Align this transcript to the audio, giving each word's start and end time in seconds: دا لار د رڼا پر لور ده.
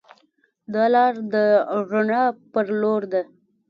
دا 0.73 0.83
لار 0.93 1.13
د 1.33 1.35
رڼا 1.91 2.23
پر 2.51 2.65
لور 2.81 3.01
ده. 3.11 3.21